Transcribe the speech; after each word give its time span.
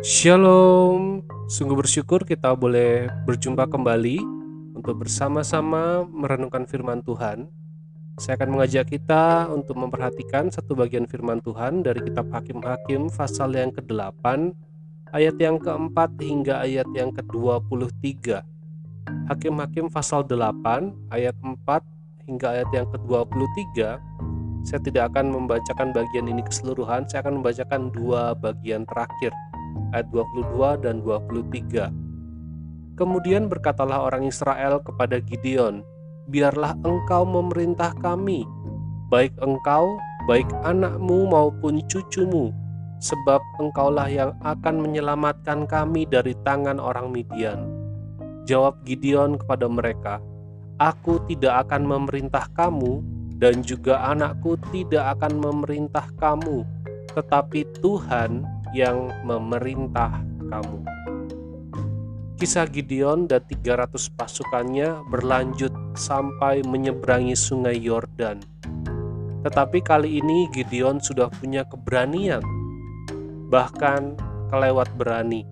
Shalom, 0.00 1.20
sungguh 1.44 1.76
bersyukur 1.76 2.24
kita 2.24 2.56
boleh 2.56 3.12
berjumpa 3.28 3.68
kembali 3.68 4.16
untuk 4.72 5.04
bersama-sama 5.04 6.08
merenungkan 6.08 6.64
firman 6.64 7.04
Tuhan. 7.04 7.52
Saya 8.16 8.40
akan 8.40 8.56
mengajak 8.56 8.88
kita 8.88 9.52
untuk 9.52 9.76
memperhatikan 9.76 10.48
satu 10.48 10.72
bagian 10.72 11.04
firman 11.04 11.44
Tuhan 11.44 11.84
dari 11.84 12.00
kitab 12.00 12.32
Hakim-Hakim 12.32 13.12
pasal 13.12 13.52
yang 13.52 13.76
ke-8 13.76 14.24
ayat 15.12 15.36
yang 15.36 15.60
keempat 15.60 16.16
hingga 16.16 16.64
ayat 16.64 16.88
yang 16.96 17.12
ke-23. 17.12 18.40
Hakim-Hakim 19.28 19.92
pasal 19.92 20.24
8 20.24 21.12
ayat 21.12 21.36
4 21.44 21.60
hingga 22.24 22.46
ayat 22.56 22.70
yang 22.72 22.88
ke-23 22.88 24.00
saya 24.64 24.80
tidak 24.80 25.12
akan 25.12 25.28
membacakan 25.28 25.92
bagian 25.92 26.24
ini 26.24 26.40
keseluruhan, 26.40 27.04
saya 27.04 27.20
akan 27.24 27.40
membacakan 27.40 27.92
dua 27.92 28.36
bagian 28.36 28.84
terakhir 28.88 29.32
ayat 29.94 30.08
22 30.12 30.80
dan 30.82 31.02
23. 31.02 31.90
Kemudian 32.98 33.48
berkatalah 33.48 34.04
orang 34.04 34.28
Israel 34.28 34.84
kepada 34.84 35.24
Gideon, 35.24 35.80
"Biarlah 36.28 36.76
engkau 36.84 37.24
memerintah 37.24 37.96
kami, 37.96 38.44
baik 39.08 39.32
engkau, 39.40 39.96
baik 40.28 40.46
anakmu 40.66 41.30
maupun 41.32 41.80
cucumu, 41.88 42.52
sebab 43.00 43.40
engkaulah 43.56 44.06
yang 44.12 44.36
akan 44.44 44.84
menyelamatkan 44.84 45.64
kami 45.64 46.04
dari 46.04 46.36
tangan 46.44 46.76
orang 46.76 47.08
Midian." 47.08 47.64
Jawab 48.44 48.84
Gideon 48.84 49.40
kepada 49.40 49.64
mereka, 49.64 50.20
"Aku 50.76 51.24
tidak 51.24 51.66
akan 51.68 51.88
memerintah 51.88 52.44
kamu, 52.52 53.00
dan 53.40 53.64
juga 53.64 54.04
anakku 54.04 54.60
tidak 54.68 55.16
akan 55.16 55.40
memerintah 55.40 56.04
kamu, 56.20 56.68
tetapi 57.16 57.64
Tuhan 57.80 58.44
yang 58.74 59.10
memerintah 59.26 60.22
kamu. 60.50 60.78
Kisah 62.40 62.64
Gideon 62.72 63.28
dan 63.28 63.44
300 63.44 64.16
pasukannya 64.16 65.04
berlanjut 65.12 65.72
sampai 65.92 66.64
menyeberangi 66.64 67.36
sungai 67.36 67.76
Yordan. 67.76 68.40
Tetapi 69.44 69.84
kali 69.84 70.24
ini 70.24 70.48
Gideon 70.48 71.04
sudah 71.04 71.28
punya 71.28 71.68
keberanian, 71.68 72.40
bahkan 73.52 74.16
kelewat 74.48 74.88
berani. 74.96 75.44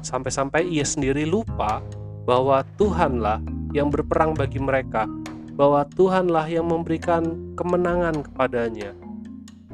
Sampai-sampai 0.00 0.64
ia 0.72 0.88
sendiri 0.88 1.28
lupa 1.28 1.84
bahwa 2.24 2.64
Tuhanlah 2.80 3.44
yang 3.76 3.92
berperang 3.92 4.32
bagi 4.32 4.56
mereka, 4.56 5.04
bahwa 5.52 5.84
Tuhanlah 5.84 6.48
yang 6.48 6.64
memberikan 6.64 7.52
kemenangan 7.60 8.24
kepadanya 8.24 8.96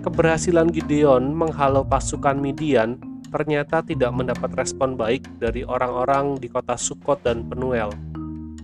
keberhasilan 0.00 0.72
Gideon 0.72 1.36
menghalau 1.36 1.84
pasukan 1.84 2.40
Midian 2.40 2.96
ternyata 3.30 3.84
tidak 3.84 4.10
mendapat 4.10 4.50
respon 4.58 4.98
baik 4.98 5.22
dari 5.38 5.62
orang-orang 5.62 6.40
di 6.40 6.50
kota 6.50 6.74
Sukot 6.74 7.22
dan 7.22 7.46
Penuel. 7.46 7.94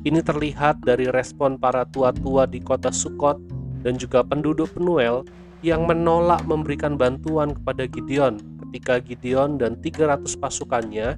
Ini 0.03 0.25
terlihat 0.25 0.83
dari 0.83 1.07
respon 1.07 1.55
para 1.61 1.87
tua-tua 1.93 2.51
di 2.51 2.59
kota 2.59 2.91
Sukot 2.91 3.39
dan 3.87 3.95
juga 3.95 4.27
penduduk 4.27 4.75
Penuel 4.75 5.23
yang 5.63 5.87
menolak 5.87 6.43
memberikan 6.49 6.99
bantuan 6.99 7.55
kepada 7.55 7.87
Gideon 7.87 8.43
ketika 8.67 8.99
Gideon 8.99 9.61
dan 9.63 9.79
300 9.79 10.27
pasukannya 10.41 11.15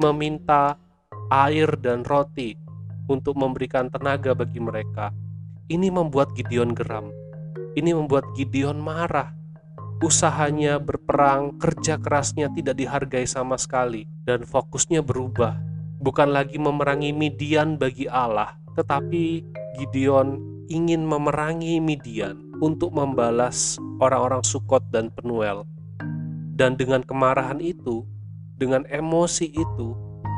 meminta 0.00 0.80
air 1.28 1.68
dan 1.84 2.00
roti 2.08 2.56
untuk 3.12 3.36
memberikan 3.36 3.92
tenaga 3.92 4.32
bagi 4.32 4.62
mereka. 4.62 5.12
Ini 5.68 5.92
membuat 5.92 6.32
Gideon 6.32 6.72
geram. 6.72 7.12
Ini 7.76 7.92
membuat 7.92 8.24
Gideon 8.32 8.80
marah 8.80 9.35
usahanya 10.04 10.76
berperang, 10.76 11.56
kerja 11.56 11.96
kerasnya 11.96 12.52
tidak 12.52 12.76
dihargai 12.76 13.24
sama 13.24 13.56
sekali, 13.56 14.04
dan 14.28 14.44
fokusnya 14.44 15.00
berubah. 15.00 15.56
Bukan 15.96 16.28
lagi 16.32 16.60
memerangi 16.60 17.16
Midian 17.16 17.80
bagi 17.80 18.04
Allah, 18.04 18.60
tetapi 18.76 19.40
Gideon 19.80 20.36
ingin 20.68 21.06
memerangi 21.06 21.80
Midian 21.80 22.52
untuk 22.60 22.92
membalas 22.92 23.80
orang-orang 24.00 24.44
Sukot 24.44 24.84
dan 24.92 25.08
Penuel. 25.12 25.64
Dan 26.56 26.76
dengan 26.76 27.04
kemarahan 27.04 27.60
itu, 27.60 28.04
dengan 28.56 28.84
emosi 28.88 29.52
itu, 29.52 29.92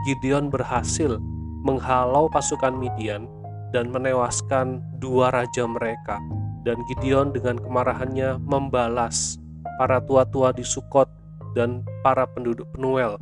Gideon 0.07 0.51
berhasil 0.51 1.19
menghalau 1.63 2.31
pasukan 2.31 2.75
Midian 2.75 3.27
dan 3.75 3.91
menewaskan 3.91 4.83
dua 4.99 5.35
raja 5.35 5.67
mereka. 5.67 6.19
Dan 6.67 6.83
Gideon 6.91 7.31
dengan 7.31 7.59
kemarahannya 7.59 8.43
membalas 8.43 9.39
para 9.79 10.03
tua-tua 10.03 10.51
di 10.55 10.63
Sukot, 10.67 11.09
dan 11.57 11.83
para 12.05 12.29
penduduk 12.29 12.69
Penuel. 12.77 13.17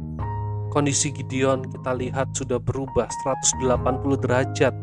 Kondisi 0.74 1.08
Gideon 1.14 1.64
kita 1.64 1.97
lihat 1.97 2.36
sudah 2.36 2.60
berubah 2.60 3.08
180 3.24 4.20
derajat 4.20 4.75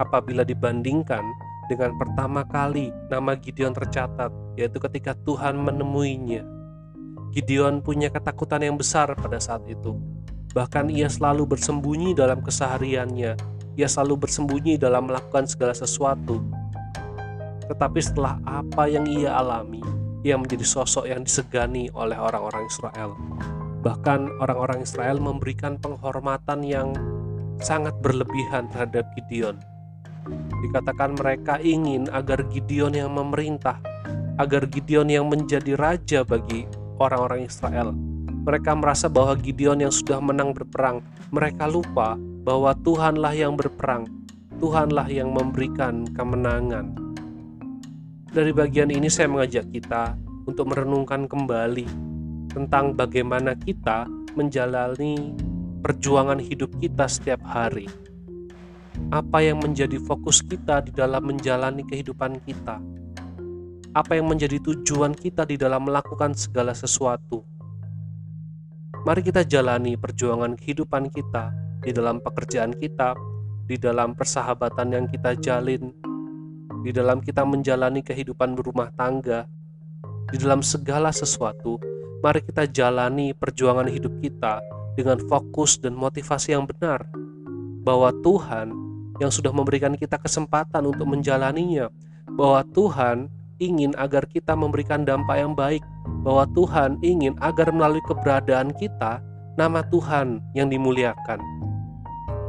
apabila 0.00 0.46
dibandingkan 0.46 1.20
dengan 1.68 1.92
pertama 2.00 2.42
kali 2.48 2.88
nama 3.12 3.36
Gideon 3.36 3.76
tercatat, 3.76 4.32
yaitu 4.56 4.80
ketika 4.80 5.12
Tuhan 5.28 5.60
menemuinya. 5.60 6.44
Gideon 7.32 7.80
punya 7.80 8.12
ketakutan 8.12 8.60
yang 8.60 8.76
besar 8.76 9.12
pada 9.16 9.40
saat 9.40 9.64
itu. 9.64 9.96
Bahkan 10.52 10.92
ia 10.92 11.08
selalu 11.08 11.56
bersembunyi 11.56 12.12
dalam 12.12 12.44
kesehariannya. 12.44 13.40
Ia 13.80 13.88
selalu 13.88 14.28
bersembunyi 14.28 14.76
dalam 14.76 15.08
melakukan 15.08 15.48
segala 15.48 15.72
sesuatu. 15.72 16.44
Tetapi 17.72 18.00
setelah 18.04 18.36
apa 18.44 18.84
yang 18.84 19.08
ia 19.08 19.32
alami, 19.32 19.80
ia 20.22 20.38
menjadi 20.38 20.62
sosok 20.62 21.10
yang 21.10 21.26
disegani 21.26 21.90
oleh 21.94 22.14
orang-orang 22.14 22.66
Israel. 22.70 23.18
Bahkan 23.82 24.38
orang-orang 24.38 24.86
Israel 24.86 25.18
memberikan 25.18 25.74
penghormatan 25.82 26.62
yang 26.62 26.94
sangat 27.58 27.94
berlebihan 27.98 28.70
terhadap 28.70 29.10
Gideon. 29.18 29.58
Dikatakan 30.62 31.18
mereka 31.18 31.58
ingin 31.58 32.06
agar 32.14 32.46
Gideon 32.46 32.94
yang 32.94 33.10
memerintah, 33.18 33.82
agar 34.38 34.70
Gideon 34.70 35.10
yang 35.10 35.26
menjadi 35.26 35.74
raja 35.74 36.22
bagi 36.22 36.70
orang-orang 37.02 37.50
Israel. 37.50 37.90
Mereka 38.46 38.78
merasa 38.78 39.10
bahwa 39.10 39.34
Gideon 39.38 39.82
yang 39.82 39.90
sudah 39.90 40.22
menang 40.22 40.54
berperang, 40.54 41.02
mereka 41.34 41.66
lupa 41.66 42.14
bahwa 42.46 42.74
Tuhanlah 42.86 43.34
yang 43.34 43.58
berperang, 43.58 44.06
Tuhanlah 44.62 45.10
yang 45.10 45.34
memberikan 45.34 46.06
kemenangan. 46.14 47.01
Dari 48.32 48.48
bagian 48.48 48.88
ini 48.88 49.12
saya 49.12 49.28
mengajak 49.28 49.68
kita 49.76 50.16
untuk 50.48 50.72
merenungkan 50.72 51.28
kembali 51.28 51.84
tentang 52.48 52.96
bagaimana 52.96 53.52
kita 53.52 54.08
menjalani 54.32 55.36
perjuangan 55.84 56.40
hidup 56.40 56.72
kita 56.80 57.04
setiap 57.12 57.44
hari. 57.44 57.92
Apa 59.12 59.44
yang 59.44 59.60
menjadi 59.60 60.00
fokus 60.00 60.40
kita 60.40 60.80
di 60.80 60.96
dalam 60.96 61.28
menjalani 61.28 61.84
kehidupan 61.84 62.40
kita? 62.48 62.80
Apa 63.92 64.16
yang 64.16 64.32
menjadi 64.32 64.56
tujuan 64.64 65.12
kita 65.12 65.44
di 65.44 65.60
dalam 65.60 65.84
melakukan 65.84 66.32
segala 66.32 66.72
sesuatu? 66.72 67.44
Mari 69.04 69.28
kita 69.28 69.44
jalani 69.44 70.00
perjuangan 70.00 70.56
kehidupan 70.56 71.12
kita 71.12 71.52
di 71.84 71.92
dalam 71.92 72.16
pekerjaan 72.24 72.72
kita, 72.80 73.12
di 73.68 73.76
dalam 73.76 74.16
persahabatan 74.16 74.88
yang 74.88 75.04
kita 75.04 75.36
jalin, 75.36 75.92
di 76.82 76.90
dalam 76.90 77.22
kita 77.22 77.46
menjalani 77.46 78.02
kehidupan 78.02 78.58
berumah 78.58 78.90
tangga, 78.98 79.46
di 80.30 80.36
dalam 80.38 80.60
segala 80.62 81.14
sesuatu, 81.14 81.78
mari 82.22 82.42
kita 82.42 82.66
jalani 82.70 83.34
perjuangan 83.34 83.86
hidup 83.86 84.14
kita 84.18 84.62
dengan 84.98 85.18
fokus 85.30 85.78
dan 85.78 85.94
motivasi 85.94 86.54
yang 86.54 86.66
benar, 86.66 87.06
bahwa 87.86 88.10
Tuhan 88.22 88.74
yang 89.22 89.30
sudah 89.30 89.54
memberikan 89.54 89.94
kita 89.94 90.18
kesempatan 90.18 90.90
untuk 90.90 91.06
menjalaninya, 91.06 91.86
bahwa 92.34 92.66
Tuhan 92.74 93.30
ingin 93.62 93.94
agar 93.94 94.26
kita 94.26 94.58
memberikan 94.58 95.06
dampak 95.06 95.38
yang 95.38 95.54
baik, 95.54 95.82
bahwa 96.26 96.46
Tuhan 96.50 96.98
ingin 97.02 97.38
agar 97.38 97.70
melalui 97.70 98.02
keberadaan 98.06 98.74
kita, 98.74 99.22
nama 99.54 99.86
Tuhan 99.86 100.42
yang 100.58 100.66
dimuliakan. 100.66 101.38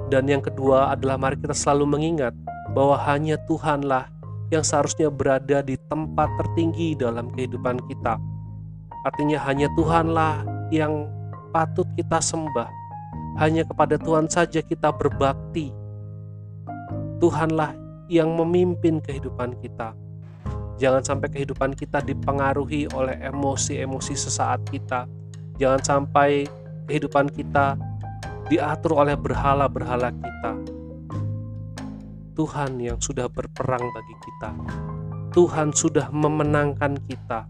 Dan 0.10 0.30
yang 0.30 0.46
kedua 0.46 0.94
adalah 0.94 1.18
mari 1.18 1.38
kita 1.42 1.58
selalu 1.58 1.86
mengingat 1.90 2.34
bahwa 2.74 2.98
hanya 3.10 3.38
Tuhanlah 3.50 4.13
yang 4.50 4.64
seharusnya 4.66 5.08
berada 5.08 5.64
di 5.64 5.78
tempat 5.88 6.28
tertinggi 6.40 6.98
dalam 6.98 7.30
kehidupan 7.32 7.80
kita. 7.88 8.18
Artinya 9.04 9.40
hanya 9.48 9.68
Tuhanlah 9.76 10.44
yang 10.72 11.08
patut 11.52 11.86
kita 11.96 12.20
sembah. 12.20 12.68
Hanya 13.40 13.66
kepada 13.66 14.00
Tuhan 14.00 14.30
saja 14.30 14.62
kita 14.62 14.94
berbakti. 14.94 15.74
Tuhanlah 17.22 17.76
yang 18.12 18.36
memimpin 18.36 19.00
kehidupan 19.00 19.56
kita. 19.64 19.96
Jangan 20.82 21.06
sampai 21.06 21.30
kehidupan 21.30 21.78
kita 21.78 22.02
dipengaruhi 22.02 22.90
oleh 22.92 23.16
emosi-emosi 23.22 24.14
sesaat 24.18 24.66
kita. 24.68 25.06
Jangan 25.62 25.82
sampai 25.82 26.50
kehidupan 26.90 27.30
kita 27.32 27.78
diatur 28.52 29.00
oleh 29.00 29.16
berhala-berhala 29.16 30.12
kita 30.12 30.73
Tuhan 32.34 32.82
yang 32.82 32.98
sudah 32.98 33.30
berperang 33.30 33.86
bagi 33.94 34.16
kita. 34.26 34.52
Tuhan 35.34 35.70
sudah 35.74 36.10
memenangkan 36.10 36.98
kita. 37.06 37.46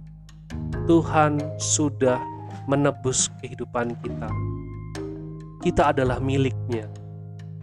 Tuhan 0.87 1.39
sudah 1.55 2.19
menebus 2.67 3.31
kehidupan 3.39 3.95
kita. 4.03 4.27
Kita 5.63 5.95
adalah 5.95 6.19
miliknya. 6.19 6.91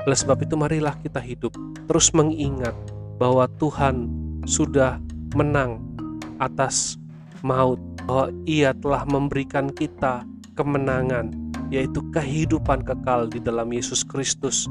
Oleh 0.09 0.17
sebab 0.17 0.41
itu 0.41 0.57
marilah 0.57 0.97
kita 1.05 1.21
hidup 1.21 1.53
terus 1.85 2.09
mengingat 2.17 2.73
bahwa 3.21 3.45
Tuhan 3.61 4.09
sudah 4.49 4.97
menang 5.37 5.85
atas 6.41 6.97
maut, 7.45 7.77
bahwa 8.09 8.33
Ia 8.49 8.73
telah 8.73 9.05
memberikan 9.05 9.69
kita 9.69 10.25
kemenangan, 10.57 11.37
yaitu 11.69 12.01
kehidupan 12.17 12.81
kekal 12.81 13.29
di 13.29 13.45
dalam 13.45 13.69
Yesus 13.69 14.01
Kristus, 14.01 14.65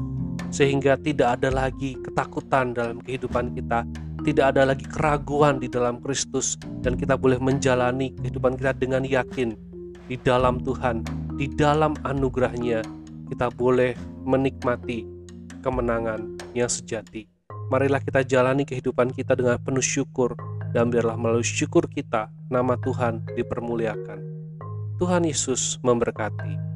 sehingga 0.50 0.98
tidak 1.00 1.40
ada 1.40 1.50
lagi 1.50 1.96
ketakutan 2.02 2.74
dalam 2.74 2.98
kehidupan 3.02 3.54
kita, 3.54 3.86
tidak 4.26 4.52
ada 4.54 4.74
lagi 4.74 4.84
keraguan 4.84 5.62
di 5.62 5.70
dalam 5.70 6.02
Kristus, 6.02 6.60
dan 6.84 6.98
kita 6.98 7.16
boleh 7.16 7.40
menjalani 7.40 8.12
kehidupan 8.20 8.58
kita 8.60 8.76
dengan 8.76 9.02
yakin 9.06 9.56
di 10.10 10.18
dalam 10.20 10.60
Tuhan, 10.60 11.06
di 11.38 11.46
dalam 11.48 11.96
anugerahnya, 12.04 12.84
kita 13.30 13.48
boleh 13.54 13.94
menikmati 14.26 15.06
kemenangan 15.62 16.36
yang 16.52 16.68
sejati. 16.68 17.30
Marilah 17.70 18.02
kita 18.02 18.26
jalani 18.26 18.66
kehidupan 18.66 19.14
kita 19.14 19.38
dengan 19.38 19.56
penuh 19.62 19.82
syukur, 19.82 20.34
dan 20.74 20.90
biarlah 20.90 21.14
melalui 21.14 21.46
syukur 21.46 21.86
kita, 21.86 22.30
nama 22.50 22.74
Tuhan 22.82 23.22
dipermuliakan. 23.38 24.18
Tuhan 24.98 25.24
Yesus 25.24 25.78
memberkati. 25.80 26.69